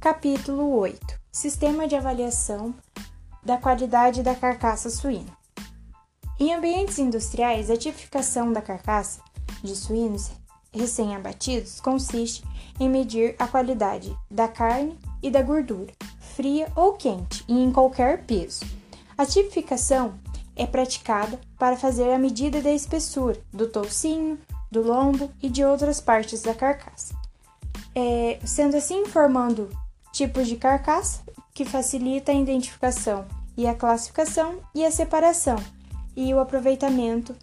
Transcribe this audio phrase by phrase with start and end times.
[0.00, 2.72] Capítulo 8 Sistema de avaliação
[3.42, 5.36] da qualidade da carcaça suína.
[6.38, 9.20] Em ambientes industriais, a tipificação da carcaça
[9.60, 10.30] de suínos
[10.72, 12.44] recém-abatidos consiste
[12.78, 15.92] em medir a qualidade da carne e da gordura,
[16.36, 18.64] fria ou quente, e em qualquer peso.
[19.16, 20.14] A tipificação
[20.54, 24.38] é praticada para fazer a medida da espessura do toucinho,
[24.70, 27.16] do lombo e de outras partes da carcaça,
[27.96, 29.68] é, sendo assim formando
[30.18, 31.22] tipos de carcaça
[31.54, 33.24] que facilita a identificação
[33.56, 35.56] e a classificação e a separação
[36.16, 37.36] e o aproveitamento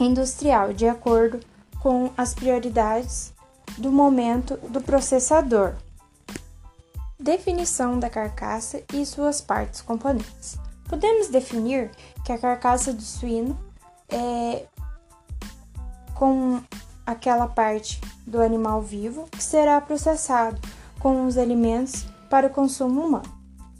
[0.00, 1.38] industrial de acordo
[1.80, 3.34] com as prioridades
[3.76, 5.74] do momento do processador.
[7.20, 10.56] Definição da carcaça e suas partes componentes.
[10.88, 11.90] Podemos definir
[12.24, 13.58] que a carcaça do suíno
[14.08, 14.64] é
[16.14, 16.58] com
[17.04, 20.58] aquela parte do animal vivo que será processado
[20.98, 23.36] com os alimentos para o consumo humano.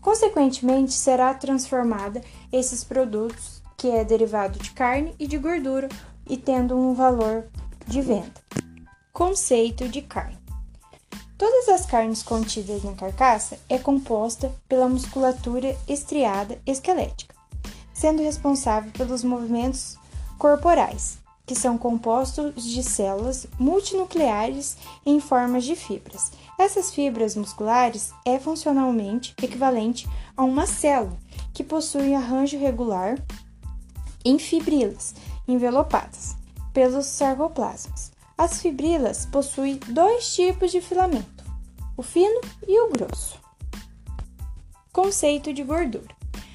[0.00, 5.88] Consequentemente, será transformada esses produtos, que é derivado de carne e de gordura,
[6.26, 7.46] e tendo um valor
[7.86, 8.40] de venda.
[9.12, 10.38] Conceito de carne.
[11.36, 17.34] Todas as carnes contidas na carcaça é composta pela musculatura estriada esquelética,
[17.92, 19.96] sendo responsável pelos movimentos
[20.38, 21.18] corporais,
[21.50, 26.30] que são compostos de células multinucleares em formas de fibras.
[26.56, 31.18] Essas fibras musculares é funcionalmente equivalente a uma célula
[31.52, 33.20] que possui arranjo regular
[34.24, 35.12] em fibrilas
[35.48, 36.36] envelopadas
[36.72, 38.12] pelos sarcoplasmas.
[38.38, 41.44] As fibrilas possuem dois tipos de filamento,
[41.96, 43.40] o fino e o grosso.
[44.92, 46.14] Conceito de gordura: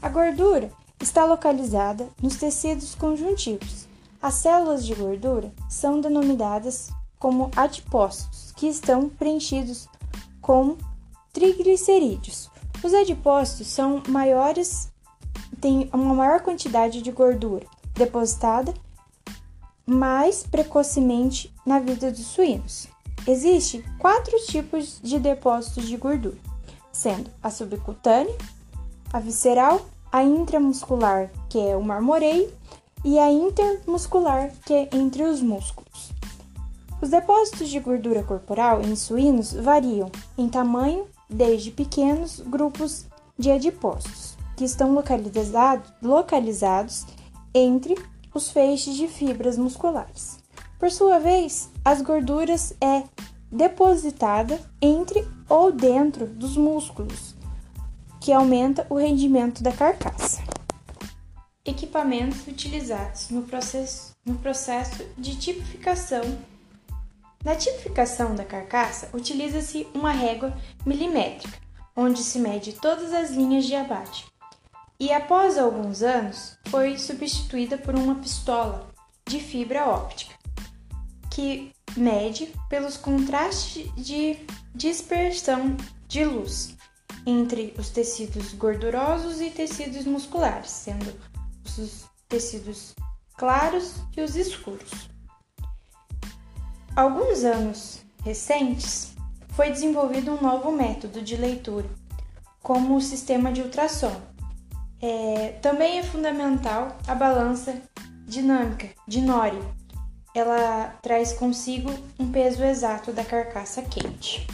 [0.00, 0.70] a gordura
[1.00, 3.86] está localizada nos tecidos conjuntivos
[4.20, 9.88] as células de gordura são denominadas como adipócitos, que estão preenchidos
[10.40, 10.76] com
[11.32, 12.50] triglicerídeos.
[12.82, 14.90] Os adipócitos são maiores,
[15.60, 18.72] têm uma maior quantidade de gordura depositada
[19.86, 22.88] mais precocemente na vida dos suínos.
[23.26, 26.38] Existem quatro tipos de depósitos de gordura,
[26.92, 28.36] sendo a subcutânea,
[29.12, 32.52] a visceral, a intramuscular, que é o marmoreio,
[33.06, 36.10] e a intermuscular, que é entre os músculos.
[37.00, 43.06] Os depósitos de gordura corporal em suínos variam em tamanho, desde pequenos grupos
[43.38, 47.06] de adipócitos, que estão localizados, localizados
[47.54, 47.94] entre
[48.34, 50.40] os feixes de fibras musculares.
[50.76, 53.04] Por sua vez, as gorduras é
[53.52, 57.36] depositada entre ou dentro dos músculos,
[58.20, 60.55] que aumenta o rendimento da carcaça
[61.66, 66.38] equipamentos utilizados no processo, no processo de tipificação.
[67.44, 71.58] Na tipificação da carcaça, utiliza-se uma régua milimétrica,
[71.94, 74.26] onde se mede todas as linhas de abate,
[74.98, 78.88] e após alguns anos foi substituída por uma pistola
[79.26, 80.34] de fibra óptica,
[81.30, 84.38] que mede pelos contrastes de
[84.74, 85.76] dispersão
[86.08, 86.74] de luz
[87.26, 91.12] entre os tecidos gordurosos e tecidos musculares, sendo
[91.78, 92.94] os tecidos
[93.36, 95.08] claros e os escuros.
[96.94, 99.14] Alguns anos recentes,
[99.50, 101.88] foi desenvolvido um novo método de leitura,
[102.62, 104.14] como o sistema de ultrassom.
[105.00, 107.80] É, também é fundamental a balança
[108.26, 109.58] dinâmica de Nori.
[110.34, 114.46] Ela traz consigo um peso exato da carcaça quente.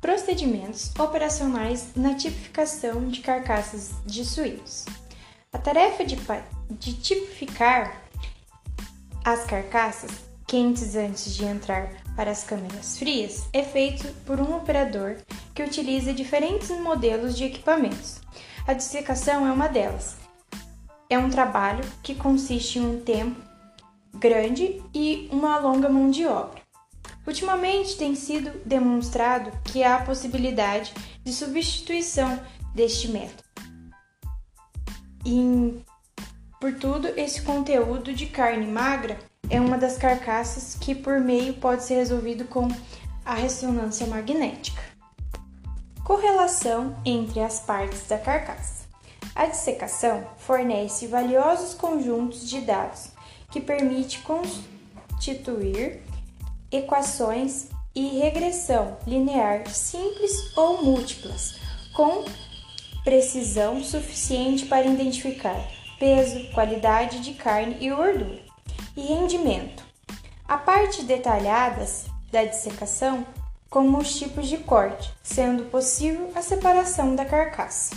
[0.00, 4.84] Procedimentos operacionais na tipificação de carcaças de suínos.
[5.52, 6.16] A tarefa de,
[6.70, 8.02] de tipificar
[9.22, 10.10] as carcaças
[10.46, 15.18] quentes antes de entrar para as câmeras frias é feito por um operador
[15.54, 18.20] que utiliza diferentes modelos de equipamentos.
[18.66, 20.16] A dissecação é uma delas.
[21.10, 23.38] É um trabalho que consiste em um tempo
[24.14, 26.62] grande e uma longa mão de obra.
[27.26, 32.40] Ultimamente tem sido demonstrado que há a possibilidade de substituição
[32.74, 33.41] deste método
[35.24, 35.80] e,
[36.60, 41.84] por tudo, esse conteúdo de carne magra é uma das carcaças que por meio pode
[41.84, 42.68] ser resolvido com
[43.24, 44.82] a ressonância magnética.
[46.04, 48.82] Correlação entre as partes da carcaça.
[49.34, 53.10] A dissecação fornece valiosos conjuntos de dados
[53.50, 56.02] que permite constituir
[56.70, 61.60] equações e regressão linear simples ou múltiplas
[61.92, 62.24] com
[63.04, 65.56] precisão suficiente para identificar
[65.98, 68.42] peso, qualidade de carne e gordura,
[68.96, 69.84] e rendimento.
[70.48, 73.24] A parte detalhadas da dissecação
[73.70, 77.94] como os tipos de corte, sendo possível a separação da carcaça.